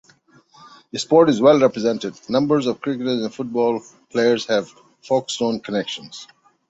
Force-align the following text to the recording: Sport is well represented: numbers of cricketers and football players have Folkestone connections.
Sport 0.95 1.29
is 1.29 1.39
well 1.41 1.59
represented: 1.59 2.15
numbers 2.27 2.65
of 2.65 2.81
cricketers 2.81 3.21
and 3.21 3.31
football 3.31 3.83
players 4.09 4.47
have 4.47 4.73
Folkestone 5.03 5.59
connections. 5.59 6.27